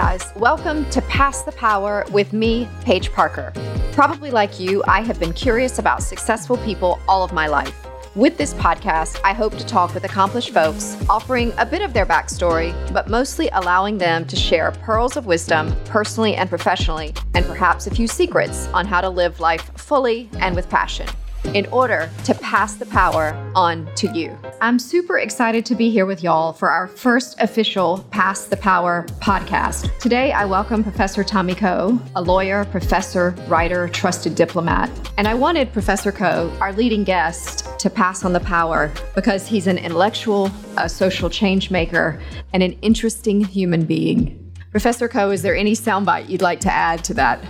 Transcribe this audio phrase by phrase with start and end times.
[0.00, 3.52] guys, welcome to Pass the Power with me, Paige Parker.
[3.92, 7.86] Probably like you, I have been curious about successful people all of my life.
[8.14, 12.06] With this podcast, I hope to talk with accomplished folks, offering a bit of their
[12.06, 17.86] backstory, but mostly allowing them to share pearls of wisdom, personally and professionally, and perhaps
[17.86, 21.06] a few secrets on how to live life fully and with passion
[21.54, 24.36] in order to pass the power on to you.
[24.60, 29.06] I'm super excited to be here with y'all for our first official Pass the Power
[29.20, 29.96] podcast.
[29.98, 34.90] Today, I welcome Professor Tommy Koh, a lawyer, professor, writer, trusted diplomat.
[35.16, 39.66] And I wanted Professor Koh, our leading guest, to pass on the power because he's
[39.66, 42.20] an intellectual, a social change maker,
[42.52, 44.36] and an interesting human being.
[44.70, 47.42] Professor Koh, is there any soundbite you'd like to add to that?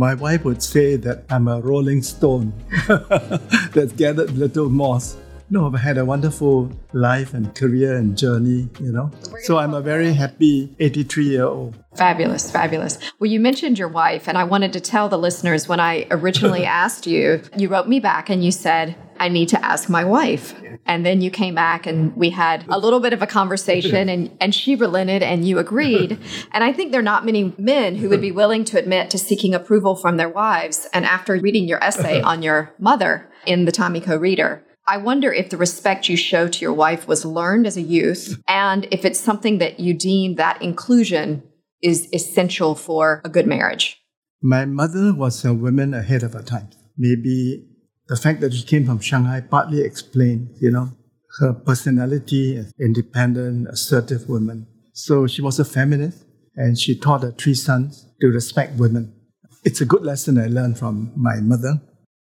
[0.00, 2.54] My wife would say that I'm a rolling stone
[2.88, 5.18] that's gathered little moss.
[5.52, 9.10] No, I've had a wonderful life and career and journey, you know.
[9.42, 11.76] So I'm a very happy 83 year old.
[11.96, 12.98] Fabulous, fabulous.
[13.18, 16.64] Well, you mentioned your wife, and I wanted to tell the listeners when I originally
[16.82, 20.54] asked you, you wrote me back and you said, I need to ask my wife.
[20.86, 24.34] And then you came back and we had a little bit of a conversation and,
[24.40, 26.18] and she relented and you agreed.
[26.52, 29.18] And I think there are not many men who would be willing to admit to
[29.18, 30.88] seeking approval from their wives.
[30.92, 35.32] And after reading your essay on your mother in the Tommy Koh Reader, I wonder
[35.32, 39.04] if the respect you show to your wife was learned as a youth and if
[39.04, 41.44] it's something that you deem that inclusion
[41.80, 44.02] is essential for a good marriage.
[44.42, 46.70] My mother was a woman ahead of her time.
[46.98, 47.68] Maybe
[48.08, 50.90] the fact that she came from Shanghai partly explained, you know,
[51.38, 54.66] her personality as independent, assertive woman.
[54.92, 56.24] So she was a feminist
[56.56, 59.14] and she taught her three sons to respect women.
[59.62, 61.80] It's a good lesson I learned from my mother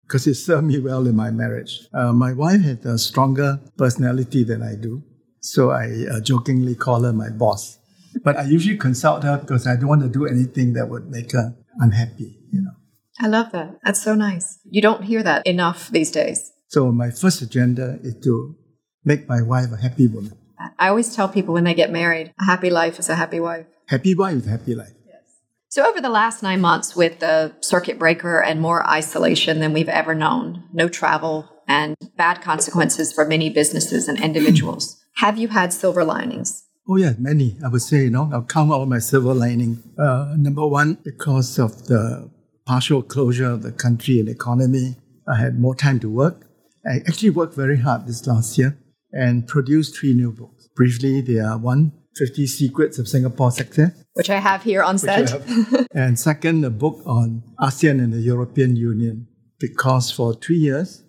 [0.07, 1.89] because it served me well in my marriage.
[1.93, 5.03] Uh, my wife had a stronger personality than I do.
[5.41, 7.79] So I uh, jokingly call her my boss.
[8.25, 11.33] But I usually consult her because I don't want to do anything that would make
[11.33, 12.71] her unhappy, you know.
[13.21, 13.79] I love that.
[13.85, 14.59] That's so nice.
[14.65, 16.53] You don't hear that enough these days.
[16.69, 18.57] So my first agenda is to
[19.05, 20.37] make my wife a happy woman.
[20.79, 23.67] I always tell people when they get married, a happy life is a happy wife.
[23.87, 24.96] Happy wife is a happy life.
[25.77, 29.91] So over the last nine months with the circuit breaker and more isolation than we've
[29.91, 35.75] ever known, no travel and bad consequences for many businesses and individuals, have you had
[35.75, 36.65] silver linings?
[36.89, 37.59] Oh yeah, many.
[37.63, 39.83] I would say, you know, I'll count all my silver lining.
[39.99, 42.31] Uh, number one, because of the
[42.65, 44.97] partial closure of the country and economy,
[45.29, 46.47] I had more time to work.
[46.91, 48.79] I actually worked very hard this last year
[49.13, 50.71] and produced three new books.
[50.75, 53.93] Briefly, there are one, 50 Secrets of Singapore Success.
[54.15, 55.33] Which I have here on set.
[55.95, 59.29] and second, a book on ASEAN and the European Union.
[59.59, 61.03] Because for three years,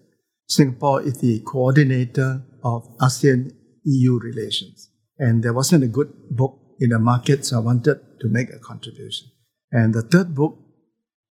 [0.47, 3.51] Singapore is the coordinator of ASEAN
[3.83, 4.89] EU relations.
[5.17, 8.59] And there wasn't a good book in the market, so I wanted to make a
[8.59, 9.29] contribution.
[9.71, 10.59] And the third book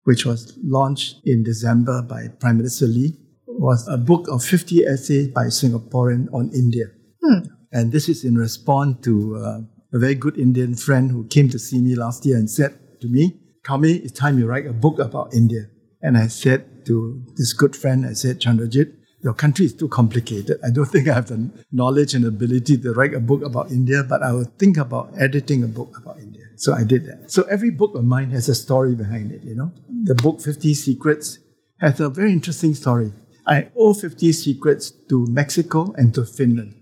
[0.04, 5.28] which was launched in December by Prime Minister Lee, was a book of 50 essays
[5.28, 6.86] by Singaporean on India.
[7.22, 7.53] Hmm.
[7.74, 9.60] And this is in response to uh,
[9.92, 13.08] a very good Indian friend who came to see me last year and said to
[13.08, 13.36] me,
[13.66, 15.66] Tommy, it's time you write a book about India.
[16.00, 20.60] And I said to this good friend, I said, Chandrajit, your country is too complicated.
[20.64, 24.04] I don't think I have the knowledge and ability to write a book about India,
[24.04, 26.44] but I will think about editing a book about India.
[26.56, 27.32] So I did that.
[27.32, 29.72] So every book of mine has a story behind it, you know.
[30.04, 31.40] The book 50 Secrets
[31.80, 33.12] has a very interesting story.
[33.48, 36.76] I owe 50 Secrets to Mexico and to Finland.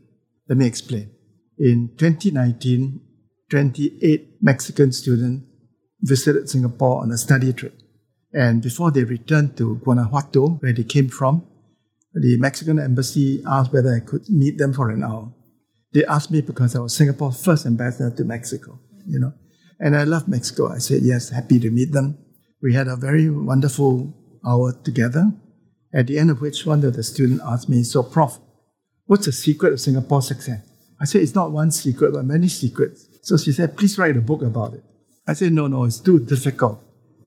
[0.52, 1.10] Let me explain.
[1.58, 3.00] In 2019,
[3.48, 5.46] 28 Mexican students
[6.02, 7.72] visited Singapore on a study trip.
[8.34, 11.46] And before they returned to Guanajuato, where they came from,
[12.12, 15.32] the Mexican embassy asked whether I could meet them for an hour.
[15.94, 19.32] They asked me because I was Singapore's first ambassador to Mexico, you know.
[19.80, 20.70] And I love Mexico.
[20.70, 22.19] I said, yes, happy to meet them.
[22.60, 24.14] We had a very wonderful
[24.46, 25.32] hour together,
[25.94, 28.38] at the end of which one of the students asked me, so Prof,
[29.06, 30.60] what's the secret of Singapore's success?
[31.00, 33.08] I said, it's not one secret, but many secrets.
[33.22, 34.84] So she said, please write a book about it.
[35.26, 36.81] I said, no, no, it's too difficult.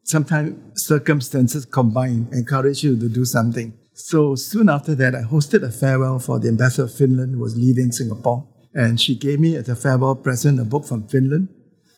[0.03, 3.73] Sometimes circumstances combine encourage you to do something.
[3.93, 7.57] So soon after that, I hosted a farewell for the ambassador of Finland who was
[7.57, 8.47] leaving Singapore.
[8.73, 11.47] And she gave me as a farewell present a book from Finland,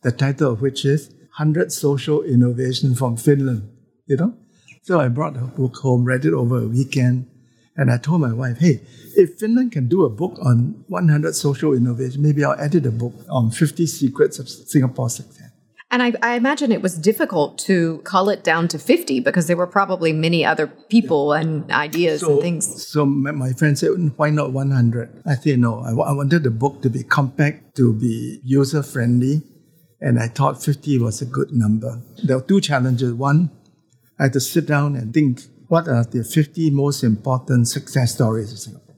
[0.04, 3.70] the title of which is 100 Social Innovation from Finland,
[4.06, 4.34] you know?
[4.84, 7.28] So I brought the book home, read it over a weekend,
[7.78, 8.82] and I told my wife, hey,
[9.16, 13.14] if Finland can do a book on 100 social innovation, maybe I'll edit a book
[13.30, 15.52] on 50 secrets of Singapore success.
[15.90, 19.56] And I, I, imagine it was difficult to cull it down to 50 because there
[19.56, 22.88] were probably many other people and ideas so, and things.
[22.88, 25.24] So my friend said, mm, why not 100?
[25.26, 29.44] I said, no, I, I wanted the book to be compact, to be user friendly,
[30.02, 32.02] And I thought 50 was a good number.
[32.22, 33.14] There were two challenges.
[33.14, 33.50] One,
[34.20, 38.52] I had to sit down and think what are the 50 most important success stories
[38.52, 38.96] of Singapore?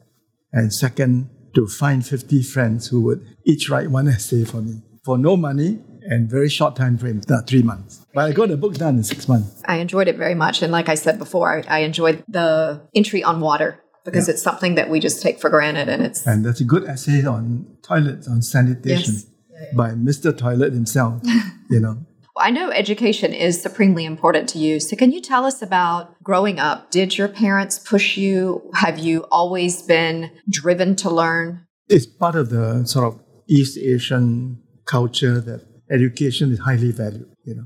[0.51, 5.18] And second, to find 50 friends who would each write one essay for me for
[5.18, 8.06] no money and very short time frame, three months.
[8.13, 9.62] But I got the book done in six months.
[9.66, 10.62] I enjoyed it very much.
[10.62, 14.33] And like I said before, I, I enjoyed the entry on water because yeah.
[14.33, 17.25] it's something that we just take for granted and it's and that's a good essay
[17.25, 19.25] on toilets on sanitation yes.
[19.51, 19.77] yeah, yeah.
[19.77, 21.21] by mr toilet himself
[21.69, 21.98] you know
[22.37, 24.79] I know education is supremely important to you.
[24.79, 26.91] So, can you tell us about growing up?
[26.91, 28.71] Did your parents push you?
[28.75, 31.65] Have you always been driven to learn?
[31.89, 37.31] It's part of the sort of East Asian culture that education is highly valued.
[37.45, 37.65] You know,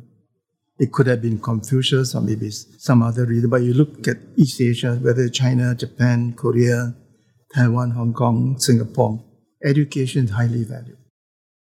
[0.79, 4.59] it could have been Confucius or maybe some other reason, but you look at East
[4.59, 6.95] Asia, whether China, Japan, Korea,
[7.53, 9.23] Taiwan, Hong Kong, Singapore,
[9.63, 10.97] education is highly valued.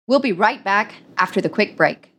[0.06, 2.13] We'll be right back after the quick break.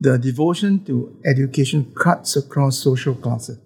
[0.00, 3.58] The devotion to education cuts across social classes.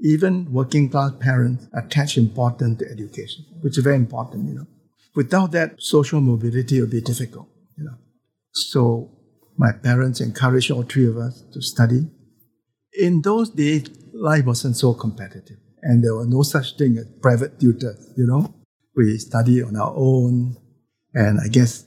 [0.00, 4.66] Even working class parents attach importance to education, which is very important, you know.
[5.14, 7.96] Without that, social mobility will be difficult, you know.
[8.52, 9.10] So
[9.58, 12.06] my parents encouraged all three of us to study.
[12.98, 17.60] In those days, life wasn't so competitive, and there was no such thing as private
[17.60, 18.54] tutors, you know.
[18.94, 20.56] We study on our own,
[21.12, 21.84] and I guess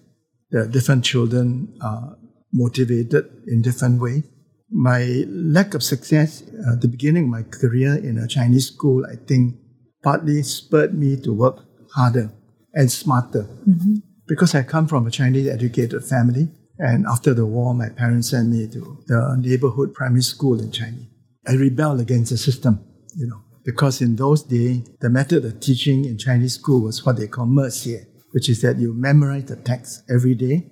[0.52, 2.12] the different children uh,
[2.54, 4.24] motivated in different ways.
[4.70, 9.16] My lack of success at the beginning of my career in a Chinese school, I
[9.16, 9.56] think,
[10.02, 12.32] partly spurred me to work harder
[12.74, 13.44] and smarter.
[13.68, 13.96] Mm-hmm.
[14.28, 16.50] Because I come from a Chinese educated family,
[16.80, 20.98] and after the war, my parents sent me to the neighborhood primary school in China.
[21.46, 22.80] I rebelled against the system,
[23.16, 27.18] you know, because in those days, the method of teaching in Chinese school was what
[27.18, 30.72] they call 默写, which is that you memorize the text every day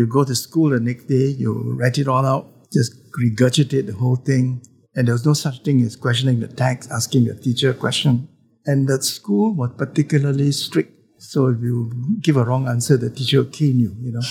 [0.00, 3.92] you go to school the next day, you write it all out, just regurgitate the
[3.92, 4.62] whole thing.
[4.94, 8.26] And there was no such thing as questioning the text, asking the teacher a question.
[8.64, 10.94] And that school was particularly strict.
[11.18, 11.92] So if you
[12.22, 14.22] give a wrong answer, the teacher will cane you, you know.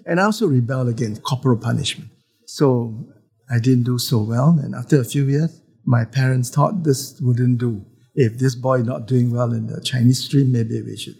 [0.06, 2.10] and I also rebelled against corporal punishment.
[2.46, 3.06] So
[3.48, 4.58] I didn't do so well.
[4.60, 7.86] And after a few years, my parents thought this wouldn't do.
[8.16, 11.18] If this boy not doing well in the Chinese stream, maybe we should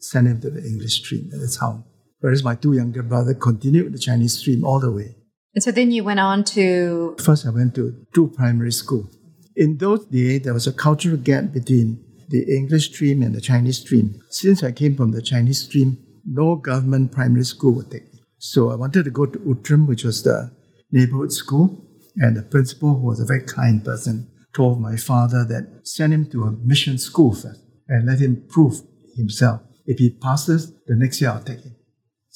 [0.00, 1.28] send him to the English stream.
[1.32, 1.84] And that's how
[2.26, 5.14] whereas my two younger brothers continued the Chinese stream all the way.
[5.54, 7.14] And so then you went on to.
[7.20, 9.08] First, I went to two primary school.
[9.54, 13.78] In those days, there was a cultural gap between the English stream and the Chinese
[13.78, 14.20] stream.
[14.28, 18.18] Since I came from the Chinese stream, no government primary school would take me.
[18.38, 20.50] So I wanted to go to Outram, which was the
[20.90, 21.86] neighborhood school,
[22.16, 26.28] and the principal, who was a very kind person, told my father that send him
[26.32, 28.80] to a mission school first and let him prove
[29.14, 29.60] himself.
[29.86, 31.75] If he passes, the next year I'll take him.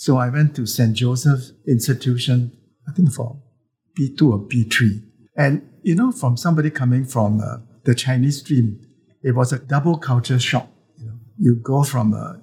[0.01, 0.97] So I went to St.
[0.97, 2.57] Joseph's Institution,
[2.89, 3.37] I think for
[3.99, 5.03] B2 or B3.
[5.37, 8.81] And, you know, from somebody coming from uh, the Chinese stream,
[9.23, 10.71] it was a double culture shock.
[10.97, 12.41] You, know, you go from a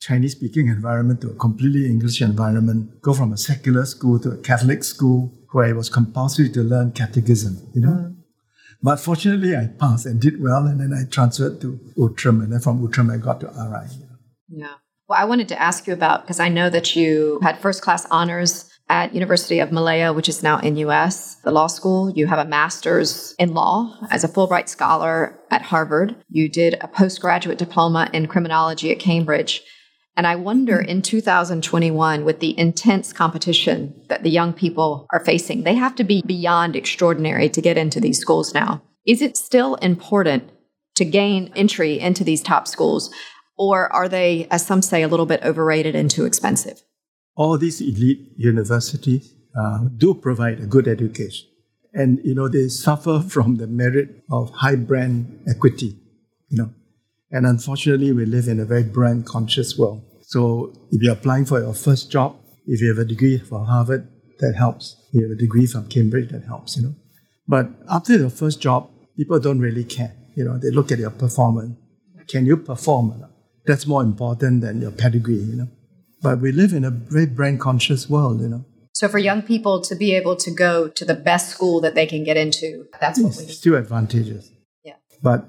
[0.00, 4.38] Chinese speaking environment to a completely English environment, go from a secular school to a
[4.38, 7.88] Catholic school where it was compulsory to learn catechism, you know.
[7.90, 8.16] Mm.
[8.82, 12.60] But fortunately, I passed and did well, and then I transferred to Outram, and then
[12.60, 13.94] from Outram, I got to RI.
[14.48, 14.76] Yeah.
[15.08, 18.06] Well, I wanted to ask you about because I know that you had first class
[18.10, 22.10] honors at University of Malaya, which is now NUS, the law school.
[22.10, 26.14] You have a master's in law as a Fulbright scholar at Harvard.
[26.28, 29.62] You did a postgraduate diploma in criminology at Cambridge.
[30.14, 30.88] And I wonder hmm.
[30.88, 36.04] in 2021, with the intense competition that the young people are facing, they have to
[36.04, 38.82] be beyond extraordinary to get into these schools now.
[39.06, 40.50] Is it still important
[40.96, 43.10] to gain entry into these top schools?
[43.58, 46.82] Or are they, as some say, a little bit overrated and too expensive?
[47.36, 51.48] All these elite universities uh, do provide a good education.
[51.92, 55.98] And, you know, they suffer from the merit of high brand equity,
[56.48, 56.70] you know.
[57.30, 60.02] And unfortunately, we live in a very brand conscious world.
[60.22, 62.36] So if you're applying for your first job,
[62.66, 64.96] if you have a degree from Harvard, that helps.
[65.08, 66.94] If you have a degree from Cambridge, that helps, you know.
[67.46, 70.14] But after your first job, people don't really care.
[70.36, 71.76] You know, they look at your performance.
[72.28, 73.30] Can you perform or not?
[73.68, 75.68] That's more important than your pedigree, you know.
[76.20, 78.64] But we live in a very brand conscious world, you know.
[78.92, 82.06] So for young people to be able to go to the best school that they
[82.06, 83.52] can get into, that's what we need.
[83.52, 84.50] Still advantages.
[84.82, 84.94] Yeah.
[85.22, 85.44] But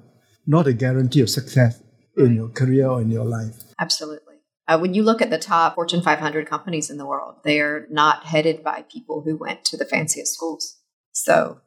[0.45, 1.81] not a guarantee of success
[2.15, 3.55] in your career or in your life.
[3.79, 4.35] Absolutely.
[4.67, 7.88] Uh, when you look at the top Fortune 500 companies in the world, they are
[7.89, 10.77] not headed by people who went to the fanciest schools.
[11.11, 11.61] So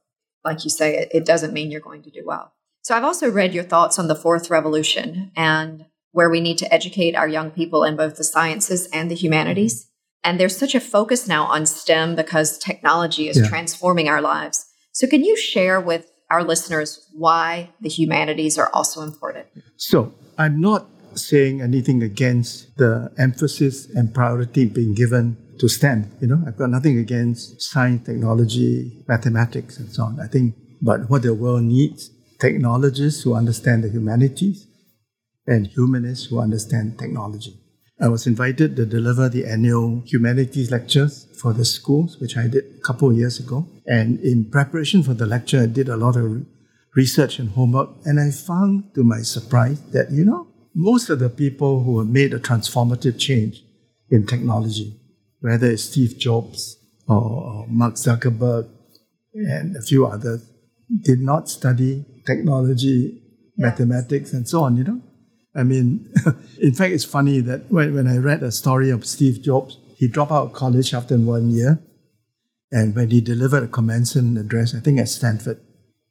[0.44, 2.52] like you say, it, it doesn't mean you're going to do well.
[2.82, 6.72] So I've also read your thoughts on the fourth revolution and where we need to
[6.72, 9.88] educate our young people in both the sciences and the humanities.
[10.22, 13.48] And there's such a focus now on STEM because technology is yeah.
[13.48, 14.66] transforming our lives.
[14.92, 19.46] So, can you share with our listeners why the humanities are also important?
[19.76, 26.10] So, I'm not saying anything against the emphasis and priority being given to STEM.
[26.20, 30.20] You know, I've got nothing against science, technology, mathematics, and so on.
[30.20, 34.66] I think, but what the world needs technologists who understand the humanities
[35.46, 37.58] and humanists who understand technology.
[38.00, 42.64] I was invited to deliver the annual humanities lectures for the schools, which I did
[42.78, 43.68] a couple of years ago.
[43.86, 46.44] And in preparation for the lecture, I did a lot of
[46.96, 47.90] research and homework.
[48.04, 52.08] And I found to my surprise that, you know, most of the people who have
[52.08, 53.62] made a transformative change
[54.10, 54.98] in technology,
[55.40, 58.68] whether it's Steve Jobs or Mark Zuckerberg
[59.34, 60.48] and a few others,
[61.02, 63.22] did not study technology,
[63.56, 65.00] mathematics, and so on, you know.
[65.54, 66.12] I mean,
[66.60, 70.08] in fact, it's funny that when, when I read a story of Steve Jobs, he
[70.08, 71.78] dropped out of college after one year.
[72.70, 75.60] And when he delivered a commencement address, I think at Stanford,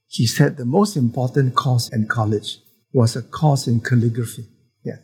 [0.08, 2.60] he said the most important course in college
[2.94, 4.46] was a course in calligraphy.
[4.84, 4.98] Yeah.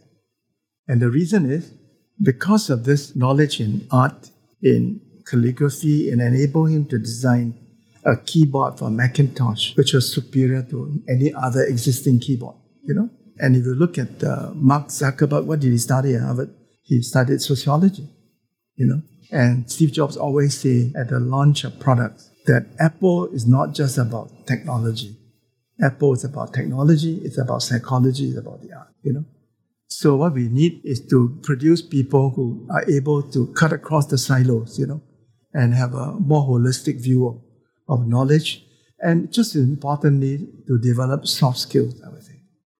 [0.88, 1.74] And the reason is
[2.22, 4.30] because of this knowledge in art,
[4.62, 7.56] in calligraphy, and enable him to design
[8.06, 13.10] a keyboard for Macintosh, which was superior to any other existing keyboard, you know?
[13.40, 16.54] And if you look at uh, Mark Zuckerberg, what did he study at Harvard?
[16.84, 18.08] He studied sociology,
[18.76, 19.02] you know?
[19.32, 23.98] And Steve Jobs always say at the launch of products that Apple is not just
[23.98, 25.18] about technology.
[25.82, 29.26] Apple is about technology, it's about psychology, it's about the art, you know?
[29.88, 34.18] So what we need is to produce people who are able to cut across the
[34.18, 35.02] silos, you know,
[35.54, 37.42] and have a more holistic view of
[37.88, 38.66] of knowledge,
[39.00, 42.37] and just importantly, to develop soft skills, I would say.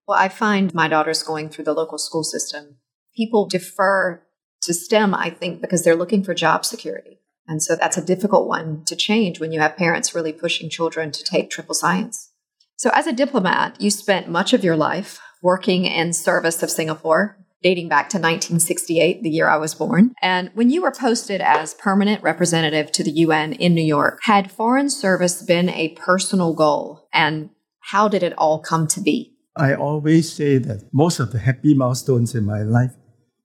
[0.08, 2.78] Well, I find my daughter's going through the local school system.
[3.16, 4.24] People defer
[4.62, 7.20] to STEM, I think, because they're looking for job security.
[7.48, 11.12] And so that's a difficult one to change when you have parents really pushing children
[11.12, 12.32] to take triple science.
[12.78, 17.38] So, as a diplomat, you spent much of your life working in service of Singapore,
[17.64, 20.14] dating back to 1968, the year I was born.
[20.22, 24.52] And when you were posted as permanent representative to the UN in New York, had
[24.52, 27.08] foreign service been a personal goal?
[27.12, 27.50] And
[27.80, 29.37] how did it all come to be?
[29.58, 32.92] I always say that most of the happy milestones in my life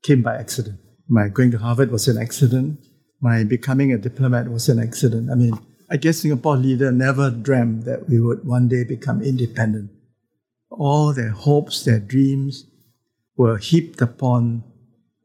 [0.03, 0.79] came by accident.
[1.09, 2.79] My going to Harvard was an accident.
[3.21, 5.31] My becoming a diplomat was an accident.
[5.31, 5.59] I mean,
[5.91, 9.91] I guess Singapore leader never dreamed that we would one day become independent.
[10.71, 12.65] All their hopes, their dreams,
[13.37, 14.65] were heaped upon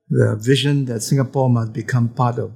[0.09, 2.53] the vision that Singapore must become part of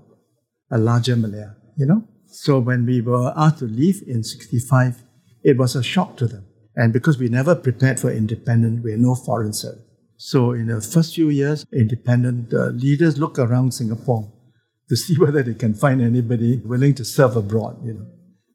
[0.71, 2.03] a larger Malaya, you know?
[2.27, 5.03] So when we were asked to leave in 65,
[5.43, 6.45] it was a shock to them.
[6.81, 9.85] And because we never prepared for independence, we had no foreign service.
[10.17, 14.33] So in the first few years, independent uh, leaders look around Singapore
[14.89, 18.07] to see whether they can find anybody willing to serve abroad, you know.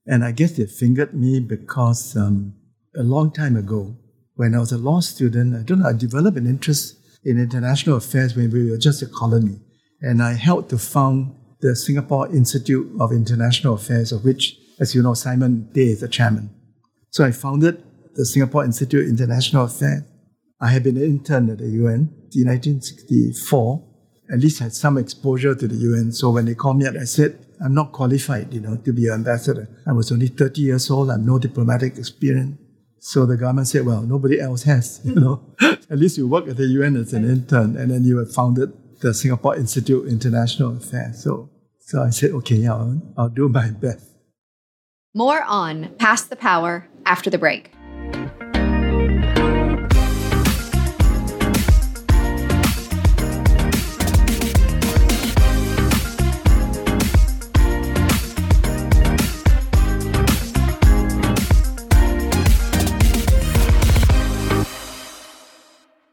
[0.09, 2.54] And I guess they fingered me because um,
[2.97, 3.97] a long time ago,
[4.35, 7.97] when I was a law student, I don't know, I developed an interest in international
[7.97, 9.61] affairs when we were just a colony.
[10.00, 15.02] And I helped to found the Singapore Institute of International Affairs, of which, as you
[15.04, 16.50] know, Simon Tay is the chairman.
[17.11, 17.86] So I founded
[18.17, 20.03] the Singapore Institute of International Affairs.
[20.61, 23.85] I had been an intern at the UN in 1964,
[24.33, 26.13] at least had some exposure to the UN.
[26.13, 29.07] So when they called me up, I said, I'm not qualified, you know, to be
[29.09, 29.69] an ambassador.
[29.87, 31.11] I was only 30 years old.
[31.11, 32.59] I have no diplomatic experience.
[32.99, 35.55] So the government said, well, nobody else has, you know.
[35.61, 38.73] At least you work at the UN as an intern, and then you have founded
[39.01, 41.23] the Singapore Institute of International Affairs.
[41.23, 44.11] So, so I said, okay, yeah, I'll, I'll do my best.
[45.15, 47.75] More on Pass the Power after the break.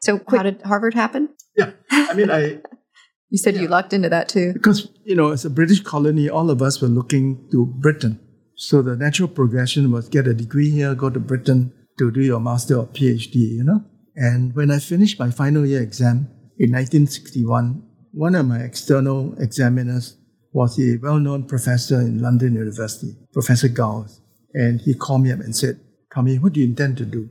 [0.03, 1.29] So, how did Harvard happen?
[1.55, 2.59] Yeah, I mean, I.
[3.29, 3.61] you said yeah.
[3.61, 4.51] you lucked into that too.
[4.51, 8.19] Because you know, as a British colony, all of us were looking to Britain.
[8.55, 12.39] So the natural progression was get a degree here, go to Britain to do your
[12.39, 13.35] master or PhD.
[13.35, 13.83] You know,
[14.15, 20.17] and when I finished my final year exam in 1961, one of my external examiners
[20.51, 24.21] was a well-known professor in London University, Professor Gowers,
[24.53, 25.79] and he called me up and said,
[26.13, 27.29] "Tommy, what do you intend to do?"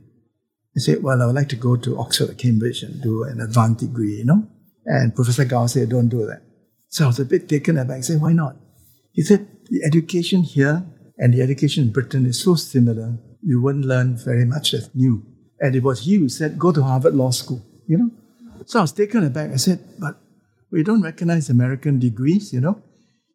[0.75, 3.39] I said, well, I would like to go to Oxford or Cambridge and do an
[3.39, 4.47] advanced degree, you know?
[4.85, 6.41] And Professor Gower said, don't do that.
[6.89, 7.97] So I was a bit taken aback.
[7.97, 8.55] I said, why not?
[9.11, 10.83] He said, the education here
[11.17, 15.25] And the education in Britain is so similar, you wouldn't learn very much that's new.
[15.59, 18.11] And it was he who said, go to Harvard Law School, you know?
[18.65, 19.51] So I was taken aback.
[19.51, 20.17] I said, but
[20.71, 22.81] we don't recognize American degrees, you know?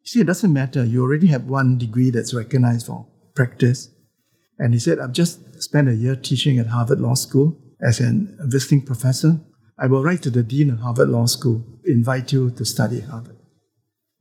[0.01, 0.83] You see, it doesn't matter.
[0.83, 3.89] You already have one degree that's recognized for practice.
[4.57, 8.11] And he said, I've just spent a year teaching at Harvard Law School as a
[8.39, 9.39] visiting professor.
[9.77, 13.37] I will write to the dean of Harvard Law School, invite you to study Harvard.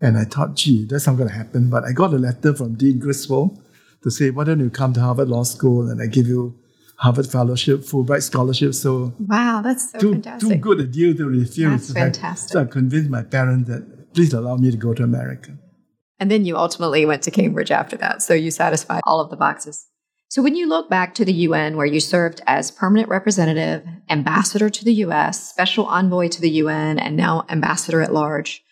[0.01, 1.69] And I thought, gee, that's not going to happen.
[1.69, 3.61] But I got a letter from Dean Griswold
[4.03, 6.59] to say, why don't you come to Harvard Law School and I give you
[6.99, 8.75] Harvard Fellowship, Fulbright Scholarship.
[8.75, 10.49] So wow, that's so too, fantastic.
[10.49, 11.89] Too good a deal to refuse.
[11.89, 12.53] That's fantastic.
[12.53, 15.57] So I convinced my parents that please allow me to go to America.
[16.19, 18.23] And then you ultimately went to Cambridge after that.
[18.23, 19.87] So you satisfied all of the boxes.
[20.31, 24.69] So when you look back to the UN, where you served as permanent representative, ambassador
[24.69, 28.63] to the US, special envoy to the UN, and now ambassador at large,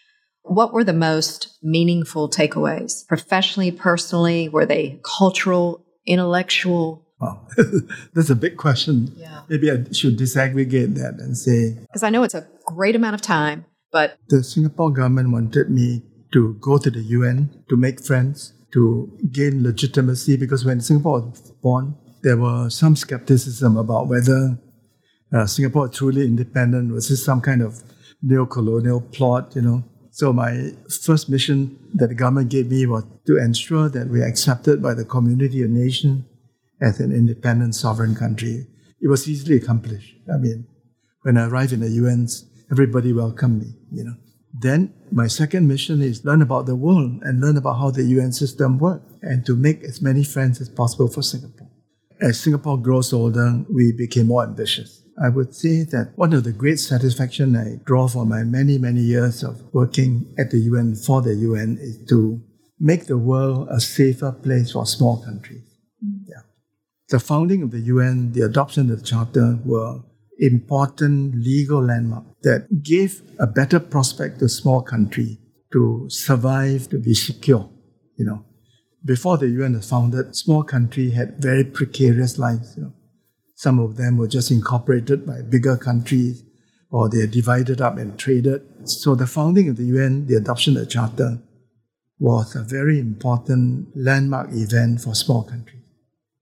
[0.49, 3.07] what were the most meaningful takeaways?
[3.07, 7.05] Professionally, personally, were they cultural, intellectual?
[7.21, 7.47] Wow,
[8.15, 9.13] that's a big question.
[9.17, 9.43] Yeah.
[9.49, 11.79] Maybe I should disaggregate that and say.
[11.81, 14.19] Because I know it's a great amount of time, but.
[14.29, 19.63] The Singapore government wanted me to go to the UN to make friends, to gain
[19.63, 24.59] legitimacy, because when Singapore was born, there was some skepticism about whether
[25.33, 27.83] uh, Singapore truly independent was this some kind of
[28.23, 29.85] neo-colonial plot, you know.
[30.17, 34.27] So my first mission that the government gave me was to ensure that we are
[34.27, 36.25] accepted by the community of nation
[36.81, 38.67] as an independent sovereign country.
[38.99, 40.17] It was easily accomplished.
[40.33, 40.67] I mean,
[41.21, 42.29] when I arrived in the UN,
[42.71, 44.15] everybody welcomed me, you know.
[44.59, 48.33] Then my second mission is learn about the world and learn about how the UN
[48.33, 51.69] system works and to make as many friends as possible for Singapore.
[52.23, 55.03] As Singapore grows older, we became more ambitious.
[55.23, 59.01] I would say that one of the great satisfaction I draw from my many, many
[59.01, 62.43] years of working at the UN for the UN is to
[62.79, 65.65] make the world a safer place for small countries.
[66.05, 66.21] Mm.
[66.29, 66.43] Yeah.
[67.09, 70.01] The founding of the UN, the adoption of the Charter were
[70.39, 75.39] important legal landmarks that gave a better prospect to small country
[75.73, 77.71] to survive, to be secure,
[78.17, 78.45] you know.
[79.05, 82.93] Before the UN was founded, small country had very precarious lives, you know.
[83.57, 86.45] Some of them were just incorporated by bigger countries
[86.91, 88.63] or they're divided up and traded.
[88.85, 91.39] So the founding of the UN, the adoption of the Charter,
[92.19, 95.83] was a very important landmark event for small countries.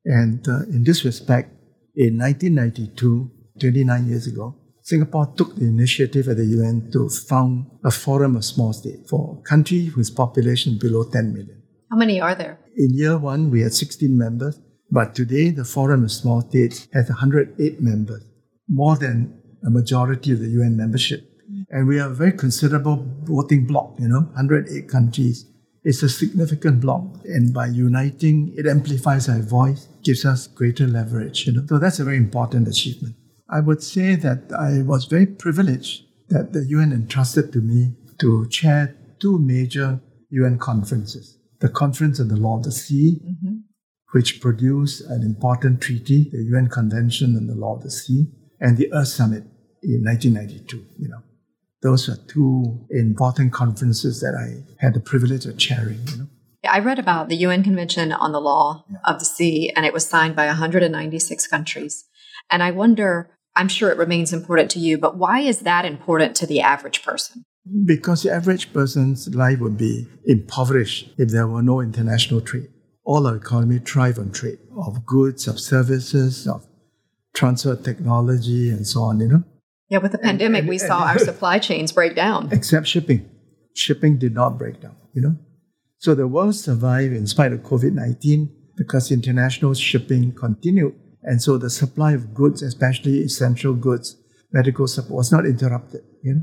[0.05, 1.50] And uh, in this respect,
[1.94, 7.92] in 1992, 29 years ago, Singapore took the initiative at the UN to found a
[7.92, 11.62] forum of small states for countries whose population below 10 million.
[11.90, 12.59] How many are there?
[12.77, 14.59] In year one, we had 16 members,
[14.90, 18.23] but today the Forum of Small States has 108 members,
[18.68, 21.31] more than a majority of the UN membership.
[21.70, 25.47] And we are a very considerable voting bloc, you know, 108 countries.
[25.83, 27.03] It's a significant bloc.
[27.25, 31.64] And by uniting, it amplifies our voice, gives us greater leverage, you know.
[31.68, 33.16] So that's a very important achievement.
[33.51, 38.49] I would say that I was very privileged that the UN entrusted to me to
[38.49, 41.38] chair two major UN conferences.
[41.61, 43.57] The Conference on the Law of the Sea, mm-hmm.
[44.14, 48.29] Which produced an important treaty, the UN Convention on the Law of the Sea,
[48.61, 49.42] and the Earth Summit
[49.83, 51.18] in 1992, you know.
[51.83, 56.29] Those are two important conferences that I had the privilege of chairing, you know.
[56.64, 58.98] I read about the UN Convention on the Law yeah.
[59.05, 62.05] of the Sea, and it was signed by 196 countries.
[62.53, 66.37] And I wonder, I'm sure it remains important to you, but why is that important
[66.37, 67.42] to the average person?
[67.85, 72.68] Because the average person's life would be impoverished if there were no international trade.
[73.05, 76.67] All our economy thrive on trade of goods, of services, of
[77.35, 79.45] transfer technology, and so on, you know?
[79.88, 82.49] Yeah, with the pandemic, and, we and, saw our supply chains break down.
[82.51, 83.29] Except shipping.
[83.75, 85.37] Shipping did not break down, you know?
[85.99, 91.57] So the world survived in spite of COVID 19 because international shipping continued and so
[91.57, 94.17] the supply of goods, especially essential goods,
[94.53, 96.03] medical support, was not interrupted.
[96.23, 96.43] You know?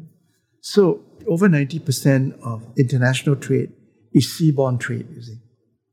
[0.62, 3.72] So over 90% of international trade
[4.14, 5.38] is seaborne trade, you see.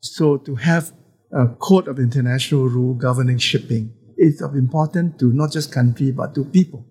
[0.01, 0.93] So to have
[1.33, 6.35] a code of international rule governing shipping is of importance to not just country, but
[6.35, 6.87] to people.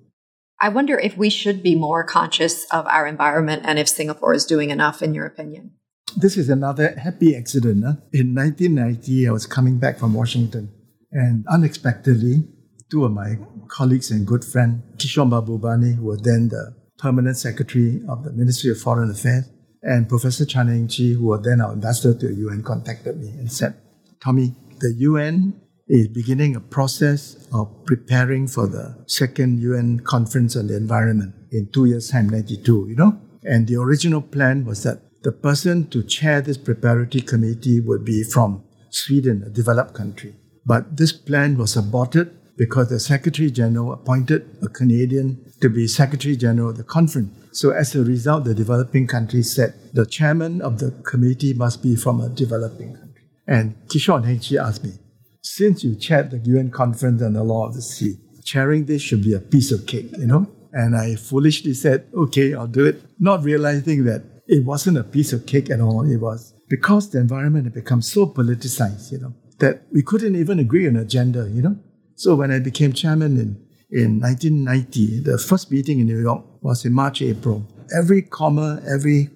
[0.59, 4.45] I wonder if we should be more conscious of our environment and if Singapore is
[4.45, 5.71] doing enough, in your opinion.
[6.15, 7.83] This is another happy accident.
[7.85, 7.93] Huh?
[8.11, 10.71] In 1990, I was coming back from Washington
[11.11, 12.47] and unexpectedly,
[12.89, 18.01] two of my colleagues and good friend, Kishore Mahbubani, who was then the permanent secretary
[18.09, 19.49] of the Ministry of Foreign Affairs,
[19.83, 23.29] and Professor Chan Heng Chee, who was then our ambassador to the UN, contacted me
[23.29, 23.75] and said,
[24.19, 30.67] Tommy, the UN is beginning a process of preparing for the second UN conference on
[30.67, 33.19] the environment in two years' time, 92, you know?
[33.43, 38.23] And the original plan was that the person to chair this preparatory committee would be
[38.23, 40.35] from Sweden, a developed country.
[40.65, 46.35] But this plan was aborted because the Secretary General appointed a Canadian to be Secretary
[46.35, 47.31] General of the conference.
[47.51, 51.95] So as a result, the developing country said the chairman of the committee must be
[51.95, 53.23] from a developing country.
[53.47, 54.93] And Kishore Heng Chee asked me,
[55.41, 59.23] since you chaired the UN conference on the law of the sea, chairing this should
[59.23, 60.47] be a piece of cake, you know?
[60.73, 65.33] And I foolishly said, okay, I'll do it, not realizing that it wasn't a piece
[65.33, 66.09] of cake at all.
[66.09, 70.59] It was because the environment had become so politicized, you know, that we couldn't even
[70.59, 71.77] agree on agenda, you know?
[72.17, 76.83] So when I became chairman in, in 1990, the first meeting in New York was
[76.83, 77.63] in March, April.
[77.95, 79.29] Every comma, every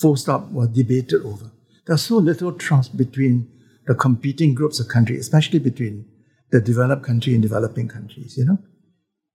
[0.00, 1.52] full stop was debated over.
[1.86, 3.48] There's so little trust between
[3.86, 6.06] the competing groups of countries, especially between
[6.50, 8.58] the developed country and developing countries, you know?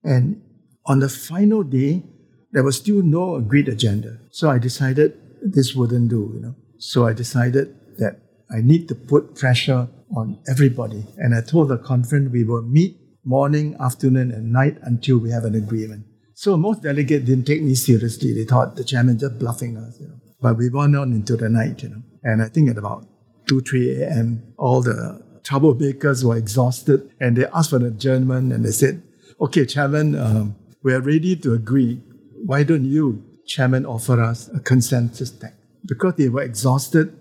[0.04, 0.42] And
[0.86, 2.04] on the final day,
[2.52, 4.20] there was still no agreed agenda.
[4.30, 6.56] So I decided this wouldn't do, you know.
[6.80, 8.20] So I decided that
[8.52, 11.06] I need to put pressure on everybody.
[11.18, 15.44] And I told the conference we will meet morning, afternoon, and night until we have
[15.44, 16.06] an agreement.
[16.34, 18.34] So most delegates didn't take me seriously.
[18.34, 20.16] They thought the chairman just bluffing us, you know.
[20.42, 22.02] But we went on into the night, you know.
[22.24, 23.06] And I think at about
[23.48, 28.64] 2, 3 a.m., all the troublemakers were exhausted and they asked for an adjournment and
[28.64, 29.02] they said,
[29.42, 32.02] okay, chairman, um, we are ready to agree.
[32.46, 35.58] Why don't you, chairman, offer us a consensus text?
[35.86, 37.18] Because they were exhausted,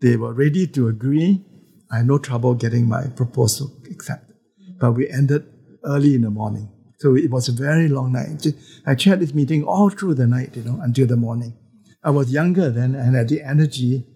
[0.00, 1.44] they were ready to agree.
[1.90, 4.36] I had no trouble getting my proposal accepted.
[4.80, 5.46] But we ended
[5.84, 6.70] early in the morning.
[6.98, 8.46] So it was a very long night.
[8.86, 11.56] I chaired this meeting all through the night, you know, until the morning.
[12.04, 14.06] I was younger then and had the energy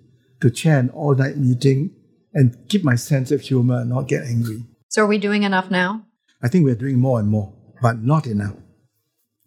[0.41, 1.95] to chair an all night meeting
[2.33, 4.65] and keep my sense of humor and not get angry.
[4.89, 6.05] So, are we doing enough now?
[6.43, 8.57] I think we're doing more and more, but not enough.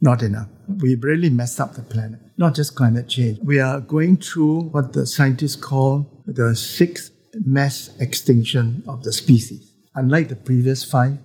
[0.01, 0.47] Not enough.
[0.67, 3.39] We really messed up the planet, not just climate change.
[3.43, 7.11] We are going through what the scientists call the sixth
[7.45, 9.73] mass extinction of the species.
[9.95, 11.17] Unlike the previous five,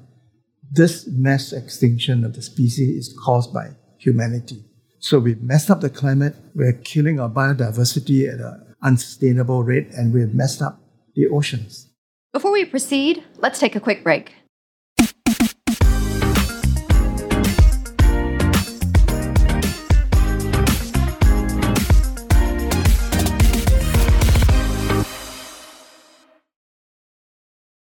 [0.71, 4.65] this mass extinction of the species is caused by humanity.
[5.01, 10.15] So we've messed up the climate, we're killing our biodiversity at an unsustainable rate, and
[10.15, 10.81] we've messed up
[11.15, 11.89] the oceans.
[12.33, 14.33] Before we proceed, let's take a quick break.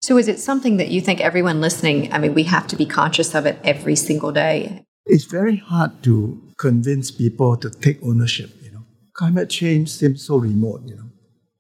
[0.10, 2.88] So, is it something that you think everyone listening, I mean, we have to be
[2.88, 4.84] conscious of it every single day?
[5.06, 8.86] It's very hard to convince people to take ownership, you know.
[9.14, 11.12] Climate change seems so remote, you know.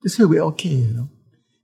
[0.02, 1.10] They say we're okay, you know.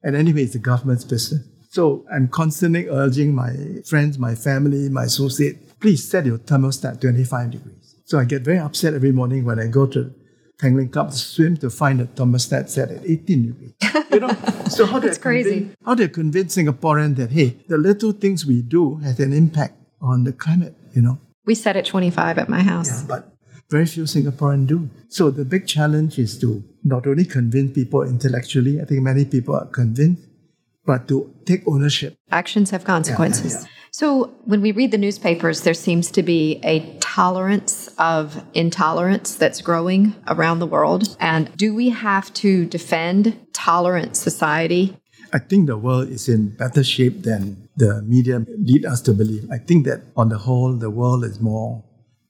[0.04, 1.42] And anyway, it's the government's business.
[1.72, 3.56] So I'm constantly urging my
[3.90, 7.96] friends, my family, my associates, please set your thermostat 25 degrees.
[8.06, 10.14] So I get very upset every morning when I go to
[10.58, 13.74] Tanglin Club to swim to find a thermostat set at 18 degrees.
[14.12, 14.30] You know,
[14.70, 15.50] so how do That's crazy.
[15.50, 19.34] Convince, how do I convince Singaporeans that hey, the little things we do has an
[19.34, 20.76] impact on the climate?
[20.94, 22.88] You know, We set at 25 at my house.
[23.02, 23.36] yeah, but
[23.70, 24.90] very few Singaporeans do.
[25.10, 29.56] So the big challenge is to not only convince people intellectually, I think many people
[29.56, 30.24] are convinced,
[30.86, 32.16] but to take ownership.
[32.32, 33.54] Actions have consequences.
[33.62, 33.70] yeah.
[33.92, 39.62] So, when we read the newspapers, there seems to be a tolerance of intolerance that's
[39.62, 41.16] growing around the world.
[41.20, 44.98] And do we have to defend tolerant society?
[45.32, 49.50] I think the world is in better shape than the media lead us to believe.
[49.52, 51.84] I think that on the whole, the world is more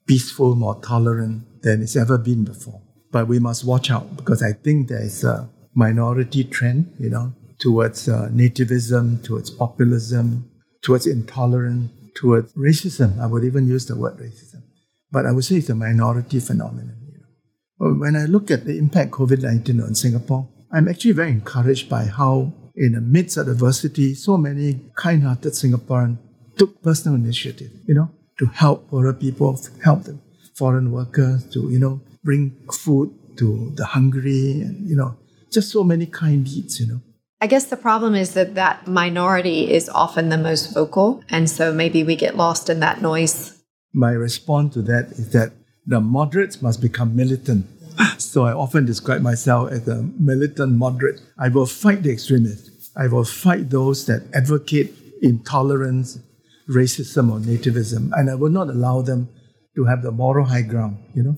[0.07, 2.81] peaceful, more tolerant than it's ever been before.
[3.11, 7.33] But we must watch out because I think there is a minority trend, you know,
[7.59, 10.49] towards uh, nativism, towards populism,
[10.81, 13.19] towards intolerance, towards racism.
[13.19, 14.63] I would even use the word racism.
[15.11, 16.97] But I would say it's a minority phenomenon.
[17.07, 17.93] You know.
[17.99, 22.53] When I look at the impact COVID-19 on Singapore, I'm actually very encouraged by how
[22.75, 26.17] in the midst of adversity, so many kind-hearted Singaporeans
[26.57, 30.19] took personal initiative, you know, to help poorer people, help the
[30.55, 35.15] foreign workers, to, you know, bring food to the hungry and, you know,
[35.51, 37.01] just so many kind deeds, you know.
[37.41, 41.23] I guess the problem is that that minority is often the most vocal.
[41.29, 43.61] And so maybe we get lost in that noise.
[43.93, 45.51] My response to that is that
[45.85, 47.67] the moderates must become militant.
[48.17, 51.21] So I often describe myself as a militant moderate.
[51.37, 52.91] I will fight the extremists.
[52.97, 56.19] I will fight those that advocate intolerance,
[56.67, 59.29] racism, or nativism, and I will not allow them
[59.75, 61.37] to have the moral high ground, you know.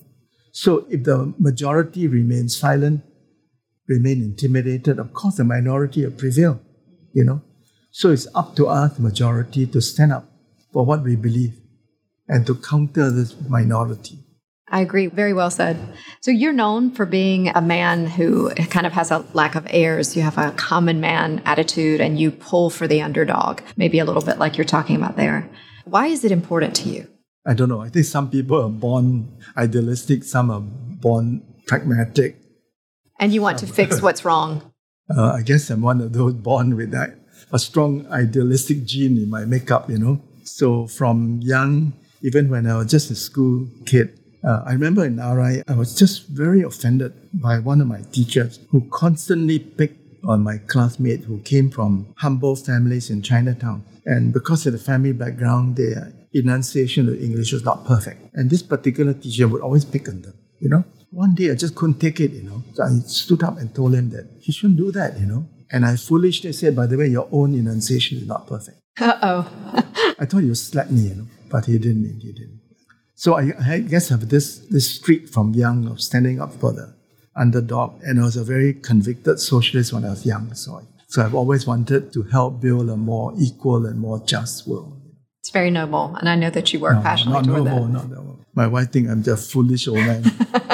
[0.52, 3.04] So if the majority remain silent,
[3.88, 6.62] remain intimidated, of course the minority will prevail,
[7.14, 7.42] you know.
[7.92, 10.30] So it's up to us, the majority, to stand up
[10.72, 11.60] for what we believe
[12.28, 14.20] and to counter this minority.
[14.70, 15.08] I agree.
[15.08, 15.78] Very well said.
[16.20, 20.16] So you're known for being a man who kind of has a lack of airs.
[20.16, 24.22] You have a common man attitude and you pull for the underdog, maybe a little
[24.22, 25.50] bit like you're talking about there.
[25.86, 27.08] Why is it important to you?
[27.46, 27.80] I don't know.
[27.80, 32.36] I think some people are born idealistic, some are born pragmatic.
[33.20, 34.74] And you want to fix what's wrong.
[35.10, 37.16] Uh, I guess I'm one of those born with that,
[37.52, 40.22] a strong idealistic gene in my makeup, you know.
[40.44, 45.18] So from young, even when I was just a school kid, uh, I remember in
[45.18, 50.44] RI, I was just very offended by one of my teachers who constantly picked on
[50.44, 53.84] my classmate who came from humble families in Chinatown.
[54.06, 58.34] And because of the family background, their enunciation of English was not perfect.
[58.36, 60.84] And this particular teacher would always pick on them, you know.
[61.12, 62.64] One day I just couldn't take it, you know.
[62.74, 65.48] So I stood up and told him that he shouldn't do that, you know.
[65.72, 68.78] And I foolishly said, by the way, your own enunciation is not perfect.
[69.00, 69.84] Uh oh.
[70.20, 72.20] I thought you slapped me, you know, but he didn't.
[72.20, 72.62] He didn't.
[73.14, 76.74] So I, I guess I have this this streak from young of standing up for
[76.74, 76.96] the
[77.36, 80.54] underdog, and I was a very convicted socialist when I was young.
[80.56, 84.68] So I, so I've always wanted to help build a more equal and more just
[84.68, 85.00] world.
[85.42, 87.94] It's very noble, and I know that you work no, passionately not noble, that.
[87.94, 88.46] Not noble.
[88.54, 90.24] My wife thinks I'm just a foolish old man.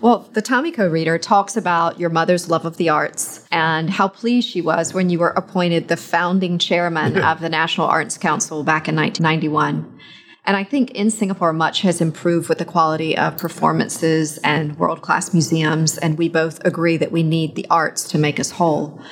[0.00, 4.06] Well, the Tommy Koh reader talks about your mother's love of the arts and how
[4.06, 8.62] pleased she was when you were appointed the founding chairman of the National Arts Council
[8.62, 9.98] back in 1991.
[10.44, 15.02] And I think in Singapore, much has improved with the quality of performances and world
[15.02, 15.98] class museums.
[15.98, 19.02] And we both agree that we need the arts to make us whole.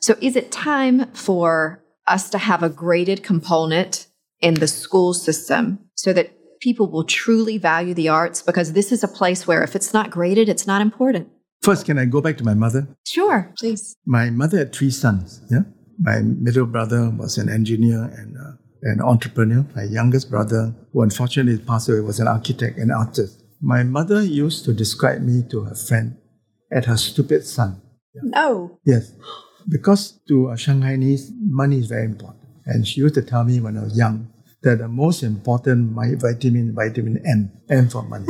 [0.00, 4.06] So is it time for us to have a graded component
[4.40, 6.32] in the school system so that
[6.62, 8.40] people will truly value the arts?
[8.40, 11.28] Because this is a place where if it's not graded, it's not important.
[11.60, 12.88] First, can I go back to my mother?
[13.06, 13.96] Sure, please.
[14.06, 15.42] My mother had three sons.
[15.50, 15.64] Yeah,
[15.98, 19.66] my middle brother was an engineer and uh, an entrepreneur.
[19.76, 23.44] My youngest brother, who unfortunately passed away, was an architect and artist.
[23.60, 26.16] My mother used to describe me to her friend
[26.72, 27.80] as her stupid son.
[28.14, 28.22] Yeah.
[28.24, 28.80] No.
[28.84, 29.12] Yes.
[29.68, 32.42] Because to a Shanghainese, money is very important.
[32.66, 36.14] And she used to tell me when I was young that the most important my
[36.14, 38.26] vitamin, vitamin M, M for money.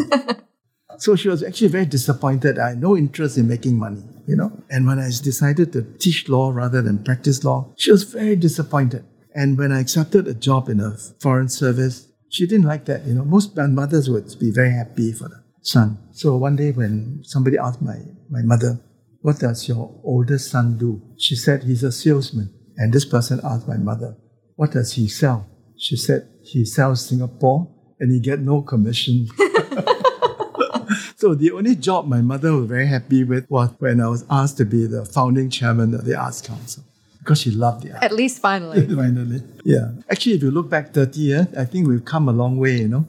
[0.99, 2.59] so she was actually very disappointed.
[2.59, 4.53] I had no interest in making money, you know.
[4.71, 9.05] And when I decided to teach law rather than practice law, she was very disappointed.
[9.35, 13.05] And when I accepted a job in a foreign service, she didn't like that.
[13.07, 15.99] You know, most mothers would be very happy for the son.
[16.13, 17.99] So one day when somebody asked my,
[18.31, 18.81] my mother,
[19.21, 21.01] what does your oldest son do?
[21.19, 22.53] She said, he's a salesman.
[22.77, 24.17] And this person asked my mother,
[24.57, 25.47] what does he sell?
[25.83, 27.69] She said, he sells Singapore
[27.99, 29.27] and he get no commission.
[31.17, 34.59] so the only job my mother was very happy with was when I was asked
[34.59, 36.85] to be the founding chairman of the Arts Council
[37.19, 38.05] because she loved the art.
[38.05, 38.87] At least finally.
[38.95, 39.43] finally.
[39.65, 39.91] Yeah.
[40.09, 42.87] Actually, if you look back 30 years, I think we've come a long way, you
[42.87, 43.09] know.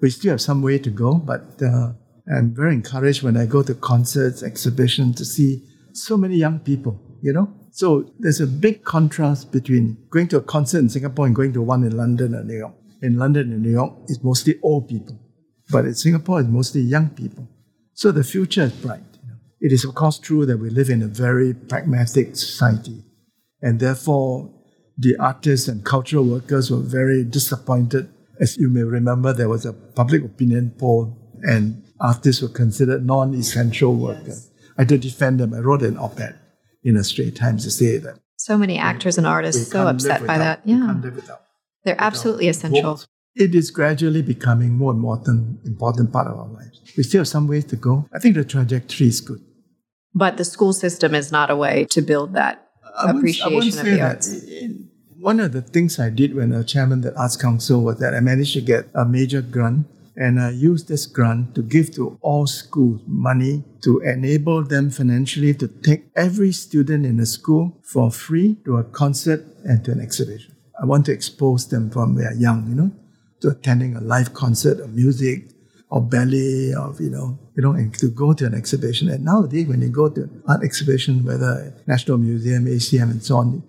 [0.00, 1.94] We still have some way to go, but uh,
[2.32, 7.00] I'm very encouraged when I go to concerts, exhibitions to see so many young people,
[7.22, 7.52] you know.
[7.74, 11.60] So there's a big contrast between going to a concert in Singapore and going to
[11.60, 12.74] one in London or New York.
[13.02, 15.18] In London and New York, it's mostly old people,
[15.70, 17.48] but in Singapore, it's mostly young people.
[17.92, 19.02] So the future is bright.
[19.60, 23.02] It is, of course, true that we live in a very pragmatic society
[23.60, 24.50] and therefore,
[24.96, 28.08] the artists and cultural workers were very disappointed.
[28.38, 33.34] As you may remember, there was a public opinion poll, and artists were considered non
[33.34, 34.50] essential workers.
[34.76, 35.54] I had to defend them.
[35.54, 36.38] I wrote an op ed
[36.84, 38.18] in a Straits Times to say that.
[38.36, 40.60] So many actors and artists so upset by that.
[40.64, 40.94] Yeah.
[41.84, 43.00] They're absolutely essential.
[43.34, 46.80] It is gradually becoming more and more important, important part of our lives.
[46.96, 48.08] We still have some ways to go.
[48.12, 49.40] I think the trajectory is good.
[50.14, 54.00] But the school system is not a way to build that I appreciation of the
[54.00, 54.44] arts.
[55.18, 57.98] One of the things I did when I was chairman of the Arts Council was
[57.98, 59.86] that I managed to get a major grant
[60.16, 65.54] and I used this grant to give to all schools money to enable them financially
[65.54, 70.00] to take every student in the school for free to a concert and to an
[70.00, 70.54] exhibition.
[70.80, 72.92] I want to expose them from they are young, you know,
[73.40, 75.54] to attending a live concert of music,
[75.94, 79.66] or ballet or you know you know and to go to an exhibition and nowadays
[79.68, 83.62] when you go to art exhibition whether national museum acm and so on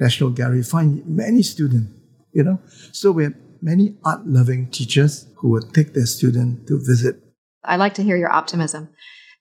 [0.00, 1.92] national gallery find many students
[2.32, 2.58] you know
[2.92, 7.16] so we have many art loving teachers who would take their student to visit
[7.64, 8.88] i like to hear your optimism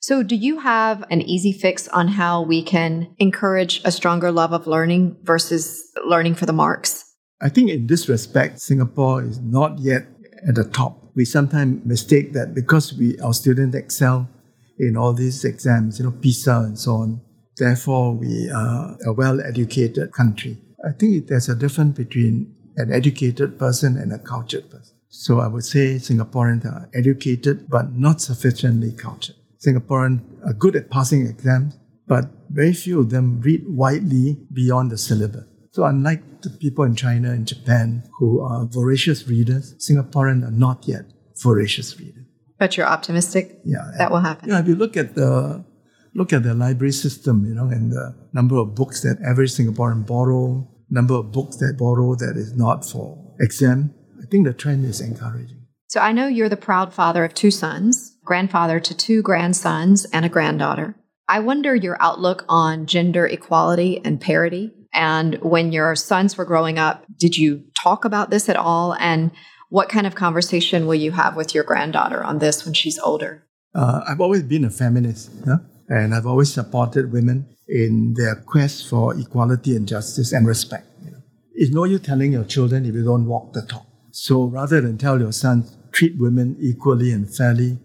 [0.01, 4.54] so, do you have an easy fix on how we can encourage a stronger love
[4.54, 7.12] of learning versus learning for the marks?
[7.41, 10.06] I think in this respect, Singapore is not yet
[10.47, 14.30] at the top we sometimes mistake that because we our students excel
[14.78, 17.21] in all these exams, you know, PISA and so on,
[17.58, 20.58] therefore we are a well-educated country.
[20.86, 24.95] I think there's a difference between an educated person and a cultured person.
[25.09, 29.35] So I would say Singaporeans are educated but not sufficiently cultured.
[29.65, 34.97] Singaporeans are good at passing exams, but very few of them read widely beyond the
[34.97, 35.45] syllabus.
[35.71, 40.88] So unlike the people in China and Japan who are voracious readers, Singaporeans are not
[40.88, 41.05] yet
[41.41, 42.25] voracious readers.
[42.57, 44.49] But you're optimistic Yeah, that will happen.
[44.49, 45.65] Yeah, if you look at the
[46.13, 50.05] look at the library system, you know, and the number of books that average Singaporean
[50.07, 54.86] borrow, number of books that borrow that is not for exam, I think the trend
[54.86, 55.67] is encouraging.
[55.89, 60.25] So I know you're the proud father of two sons, grandfather to two grandsons, and
[60.25, 60.95] a granddaughter.
[61.27, 64.71] I wonder your outlook on gender equality and parity.
[64.93, 68.95] And when your sons were growing up, did you talk about this at all?
[68.95, 69.31] And
[69.69, 73.45] what kind of conversation will you have with your granddaughter on this when she's older?
[73.73, 75.58] Uh, I've always been a feminist, yeah?
[75.89, 80.88] And I've always supported women in their quest for equality and justice and respect.
[81.04, 81.21] You know.
[81.54, 83.86] It's no use telling your children if you don't walk the talk.
[84.12, 87.78] So rather than tell your sons, treat women equally and fairly,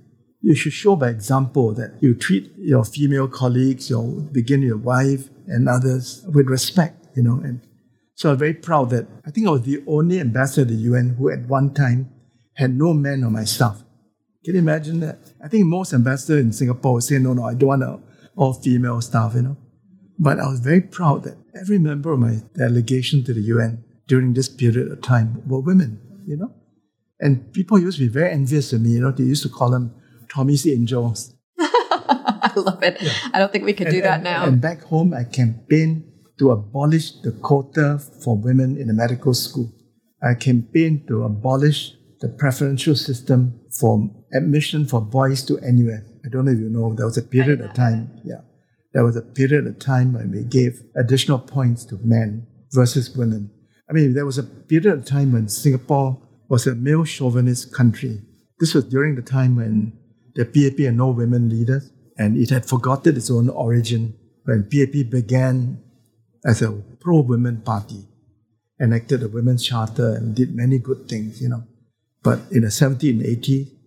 [0.43, 5.29] you should show by example that you treat your female colleagues, your begin your wife
[5.47, 7.41] and others with respect, you know.
[7.45, 7.61] And
[8.15, 11.17] so I'm very proud that I think I was the only ambassador to the UN
[11.19, 12.11] who at one time
[12.55, 13.83] had no men on my staff.
[14.45, 15.19] Can you imagine that?
[15.45, 18.01] I think most ambassadors in Singapore would say, no, no, I don't want a
[18.37, 19.57] all female staff, you know.
[20.19, 24.33] But I was very proud that every member of my delegation to the UN during
[24.33, 26.55] this period of time were women, you know.
[27.21, 29.11] And people used to be very envious of me, you know.
[29.11, 29.95] They used to call them
[30.31, 31.35] Tommy's angels.
[31.59, 32.97] I love it.
[33.35, 34.45] I don't think we could do that and- now.
[34.45, 36.05] And back home, I campaigned
[36.39, 39.71] to abolish the quota for women in the medical school.
[40.23, 46.03] I campaigned to abolish the preferential system for admission for boys to NUS.
[46.25, 48.41] I don't know if you know, there was a period of time, yeah,
[48.93, 53.51] there was a period of time when we gave additional points to men versus women.
[53.89, 58.21] I mean, there was a period of time when Singapore was a male chauvinist country.
[58.59, 59.93] This was during the time when
[60.35, 64.15] the PAP had no women leaders, and it had forgotten its own origin
[64.45, 65.83] when PAP began
[66.45, 68.05] as a pro-women party,
[68.81, 71.65] enacted a women's charter and did many good things, you know.
[72.23, 73.80] But in the 70s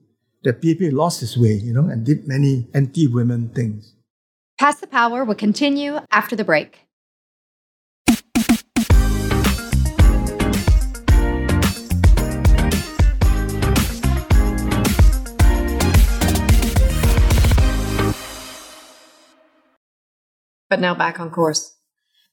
[0.45, 3.93] and 80s, the PAP lost its way, you know, and did many anti-women things.
[4.59, 6.79] Pass the Power will continue after the break.
[20.69, 21.75] But now back on course.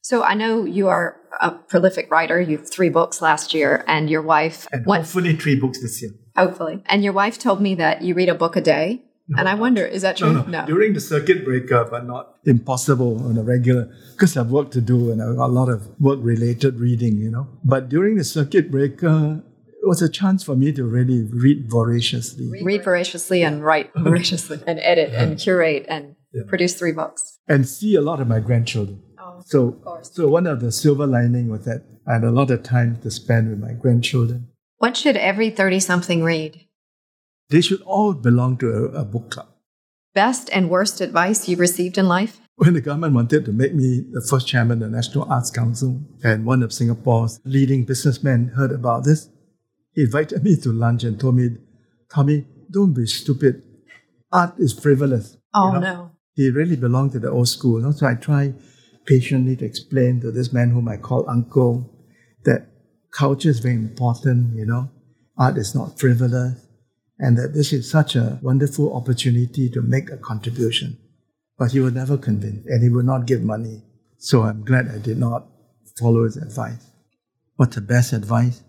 [0.01, 2.41] So I know you are a prolific writer.
[2.41, 6.01] You have three books last year, and your wife And what hopefully three books this
[6.01, 6.11] year.
[6.35, 6.83] Hopefully.
[6.87, 9.03] And your wife told me that you read a book a day.
[9.37, 10.33] and I wonder, is that true?
[10.33, 14.71] No, no, During the circuit breaker, but not impossible on a regular, because I've work
[14.71, 17.47] to do and I've got a lot of work related reading, you know.
[17.63, 19.41] But during the circuit breaker,
[19.81, 24.59] it was a chance for me to really read voraciously read voraciously and write voraciously
[24.67, 26.43] and edit and curate and Yeah.
[26.47, 27.39] produce three books.
[27.47, 29.01] and see a lot of my grandchildren.
[29.19, 29.59] Oh, So,
[30.03, 33.09] so one of the silver lining was that I had a lot of time to
[33.11, 34.47] spend with my grandchildren.
[34.81, 36.65] What should every 30 something read?
[37.51, 39.47] They should all belong to a, a book club.
[40.15, 42.41] Best and worst advice you've received in life?
[42.55, 46.01] When the government wanted to make me the first chairman of the National Arts Council,
[46.23, 49.29] and one of Singapore's leading businessmen heard about this,
[49.93, 51.57] he invited me to lunch and told me,
[52.11, 53.61] Tommy, don't be stupid.
[54.31, 55.37] Art is frivolous.
[55.53, 55.79] Oh, You know?
[55.93, 56.11] no.
[56.33, 57.79] He really belonged to the old school.
[57.79, 57.91] you know?
[57.91, 58.55] So I tried
[59.05, 61.87] patiently to explain to this man whom I call uncle
[62.45, 62.70] that
[63.11, 64.89] culture is very important, you know.
[65.37, 66.65] Art is not frivolous,
[67.19, 70.97] and that this is such a wonderful opportunity to make a contribution.
[71.57, 73.83] But he was never convinced, and he would not give money.
[74.17, 75.47] So I'm glad I did not
[75.99, 76.91] follow his advice.
[77.55, 78.63] What's the best advice?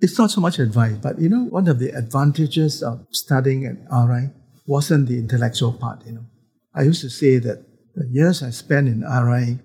[0.00, 3.76] It's not so much advice, but you know, one of the advantages of studying at
[3.92, 4.30] RI
[4.66, 6.26] wasn't the intellectual part, you know.
[6.74, 7.64] I used to say that
[7.96, 9.58] the years I spent in RI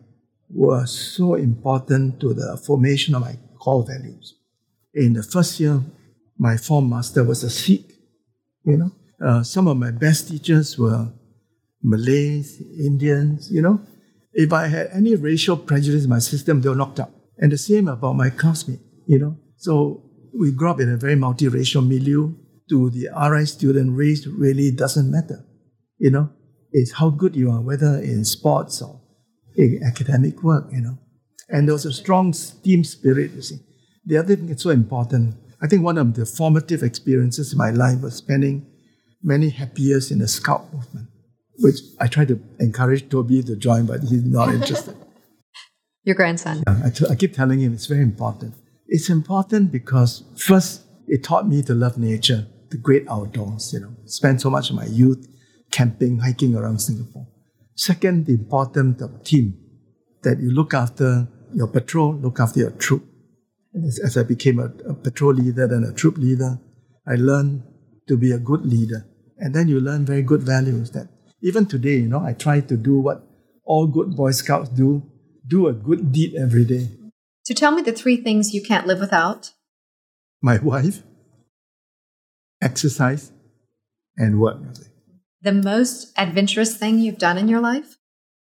[0.50, 4.36] were so important to the formation of my core values.
[4.94, 5.82] In the first year,
[6.38, 7.90] my form master was a Sikh,
[8.66, 8.92] you know.
[9.26, 11.08] Uh, some of my best teachers were
[11.82, 13.80] Malays, Indians, you know.
[14.34, 17.12] If I had any racial prejudice in my system, they were knocked out.
[17.38, 19.38] And the same about my classmates, you know.
[19.58, 20.04] So
[20.38, 22.34] we grew up in a very multiracial milieu.
[22.70, 25.46] To the RI student, race really doesn't matter,
[26.00, 26.30] you know.
[26.72, 29.02] It's how good you are, whether in sports or
[29.56, 30.98] in academic work, you know.
[31.54, 32.34] And there was a strong
[32.64, 33.60] team spirit, you see.
[34.06, 37.70] The other thing that's so important, I think one of the formative experiences in my
[37.70, 38.66] life was spending
[39.22, 41.10] many happy years in the scout movement,
[41.60, 44.98] which I tried to encourage Toby to join, but he's not interested.
[46.04, 46.64] Your grandson.
[46.68, 48.56] Yeah, I, t- I keep telling him it's very important.
[48.88, 53.96] It's important because first, it taught me to love nature, the great outdoors, you know.
[54.06, 55.28] spend so much of my youth
[55.72, 57.28] camping, hiking around Singapore.
[57.76, 59.60] Second, the importance of team,
[60.24, 63.06] that you look after your patrol, look after your troop.
[63.86, 66.60] As, as I became a, a patrol leader, then a troop leader,
[67.08, 67.64] I learned
[68.08, 69.06] to be a good leader.
[69.38, 71.08] And then you learn very good values that
[71.42, 73.24] even today, you know, I try to do what
[73.66, 75.04] all good Boy Scouts do
[75.46, 76.90] do a good deed every day.
[77.44, 79.52] So tell me the three things you can't live without.
[80.42, 81.04] My wife,
[82.62, 83.32] exercise,
[84.18, 84.60] and work.
[85.42, 87.98] The most adventurous thing you've done in your life?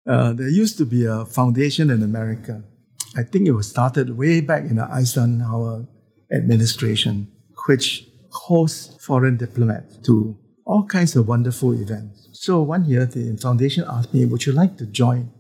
[0.06, 2.64] Uh, there used to be a foundation in America.
[3.18, 5.86] I think it was started way back in the Eisenhower
[6.32, 7.28] administration,
[7.68, 12.30] which hosts foreign diplomats to all kinds of wonderful events.
[12.32, 15.32] So one year, the foundation asked me, Would you like to join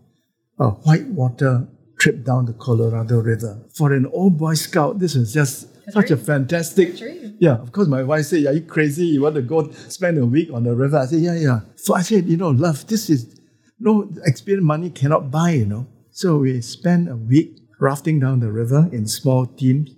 [0.59, 1.67] a whitewater
[1.97, 3.63] trip down the Colorado River?
[3.74, 6.19] For an old Boy Scout, this was just a such dream.
[6.19, 6.97] a fantastic.
[6.97, 7.38] Dream.
[7.39, 9.05] Yeah, of course, my wife said, Are you crazy?
[9.05, 10.97] You want to go spend a week on the river?
[10.97, 11.61] I said, Yeah, yeah.
[11.76, 13.39] So I said, You know, love, this is
[13.80, 15.88] no experience money cannot buy, you know.
[16.11, 19.89] So we spent a week rafting down the river in small teams.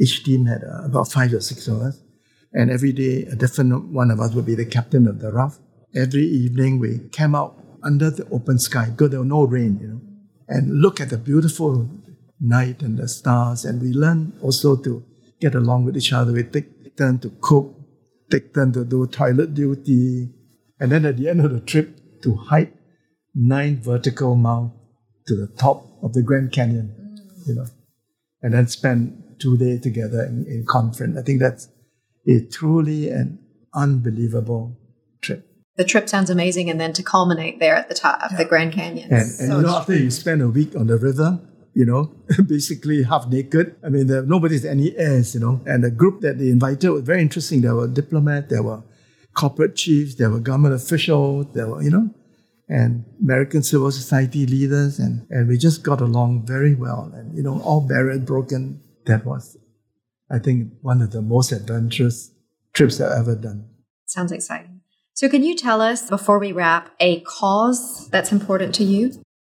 [0.00, 2.02] Each team had uh, about five or six of us.
[2.52, 5.60] And every day, a different one of us would be the captain of the raft.
[5.94, 9.88] Every evening, we came out under the open sky because there was no rain, you
[9.88, 10.00] know,
[10.48, 11.88] and look at the beautiful
[12.40, 13.66] night and the stars.
[13.66, 15.04] And we learn also to
[15.40, 16.32] get along with each other.
[16.32, 17.74] We take turn to cook,
[18.30, 20.30] take turn to do toilet duty,
[20.80, 22.74] and then at the end of the trip, to hike
[23.34, 24.72] nine vertical miles
[25.26, 27.07] to the top of the Grand Canyon,
[27.48, 27.66] you know,
[28.42, 31.16] and then spend two days together in, in conference.
[31.18, 31.68] I think that's
[32.26, 33.38] a truly an
[33.74, 34.78] unbelievable
[35.20, 35.46] trip.
[35.76, 38.38] The trip sounds amazing, and then to culminate there at the top of yeah.
[38.38, 39.12] the Grand Canyon.
[39.12, 41.40] And, and you know, after you spend a week on the river,
[41.74, 42.12] you know,
[42.46, 43.76] basically half naked.
[43.84, 45.60] I mean, there, nobody's any airs, you know.
[45.64, 47.60] And the group that they invited was very interesting.
[47.60, 48.82] There were diplomats, there were
[49.34, 52.10] corporate chiefs, there were government officials, there were, you know,
[52.68, 57.10] and American civil society leaders, and, and we just got along very well.
[57.14, 58.82] And, you know, all barriers broken.
[59.06, 59.56] That was
[60.30, 62.32] I think, one of the most adventurous
[62.72, 63.68] trips I've ever done.
[64.06, 64.80] Sounds exciting.
[65.14, 69.12] So, can you tell us, before we wrap, a cause that's important to you?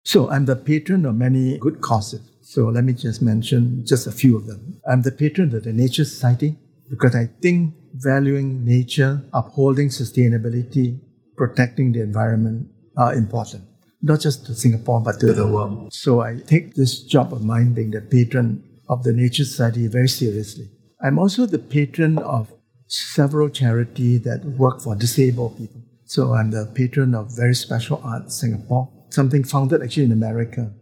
[0.05, 2.21] So, I'm the patron of many good causes.
[2.43, 4.81] So, let me just mention just a few of them.
[4.87, 6.57] I'm the patron of the Nature Society
[6.89, 11.01] because I think valuing nature, upholding sustainability,
[11.37, 12.69] protecting the environment
[12.99, 13.65] are important,
[14.03, 15.95] not just to Singapore, but to the world.
[15.95, 20.09] So, I take this job of mine being the patron of the Nature Society very
[20.09, 20.69] seriously.
[21.01, 22.53] I'm also the patron of
[22.89, 25.83] several charities that work for disabled people.
[26.07, 30.73] So I'm the patron of Very Special Art Singapore, something founded actually in America.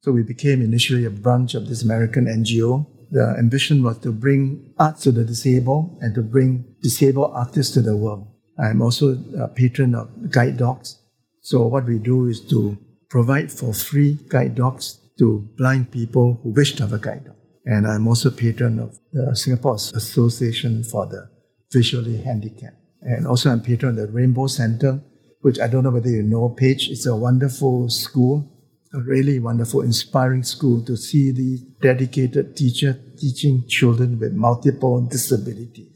[0.00, 2.86] So we became initially a branch of this American NGO.
[3.10, 7.82] The ambition was to bring art to the disabled and to bring disabled artists to
[7.82, 8.26] the world.
[8.58, 10.98] I'm also a patron of guide dogs.
[11.40, 12.76] So what we do is to
[13.08, 17.36] provide for free guide dogs to blind people who wish to have a guide dog.
[17.64, 21.30] And I'm also patron of the Singapore Association for the
[21.72, 22.76] Visually Handicapped.
[23.02, 25.02] And also I'm patron of the Rainbow Center,
[25.40, 26.88] which I don't know whether you know, Paige.
[26.90, 28.50] It's a wonderful school,
[28.92, 35.92] a really wonderful, inspiring school to see the dedicated teacher teaching children with multiple disabilities.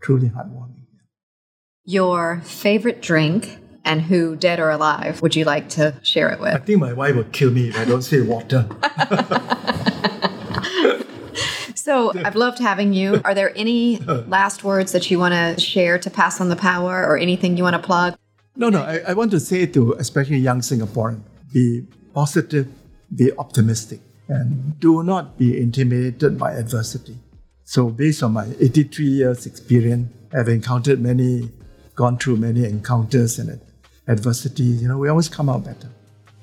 [0.00, 0.84] Truly heartwarming.
[1.84, 6.54] Your favorite drink and who, dead or alive, would you like to share it with?
[6.54, 8.68] I think my wife would kill me if I don't say water.
[11.86, 13.20] So I've loved having you.
[13.24, 17.06] Are there any last words that you want to share to pass on the power
[17.06, 18.16] or anything you want to plug?
[18.56, 18.82] No, no.
[18.82, 21.22] I, I want to say to especially young Singaporeans
[21.52, 22.66] be positive,
[23.14, 27.18] be optimistic, and do not be intimidated by adversity.
[27.62, 31.52] So, based on my 83 years experience, I've encountered many,
[31.94, 33.60] gone through many encounters and
[34.08, 34.82] adversities.
[34.82, 35.88] You know, we always come out better.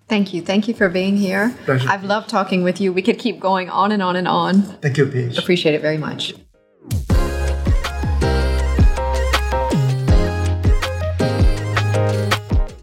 [0.08, 0.42] Thank you.
[0.42, 1.56] Thank you for being here.
[1.66, 1.90] Pleasure.
[1.90, 2.92] I've loved talking with you.
[2.94, 4.62] We could keep going on and on and on.
[4.62, 5.38] Thank you, Paige.
[5.38, 6.34] Appreciate it very much.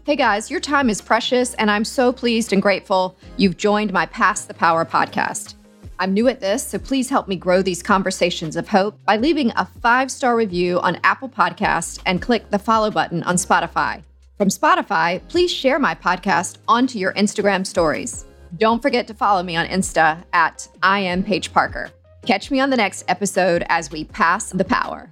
[0.03, 4.05] Hey guys, your time is precious, and I'm so pleased and grateful you've joined my
[4.07, 5.55] Pass the Power podcast.
[5.99, 9.51] I'm new at this, so please help me grow these conversations of hope by leaving
[9.55, 14.03] a five star review on Apple Podcasts and click the follow button on Spotify.
[14.41, 18.25] From Spotify, please share my podcast onto your Instagram stories.
[18.57, 21.91] Don't forget to follow me on Insta at I am Paige Parker.
[22.25, 25.11] Catch me on the next episode as we pass the power.